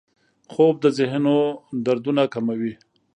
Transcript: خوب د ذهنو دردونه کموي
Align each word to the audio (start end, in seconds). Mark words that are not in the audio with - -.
خوب 0.51 0.75
د 0.83 0.85
ذهنو 0.97 1.37
دردونه 1.85 2.23
کموي 2.33 2.73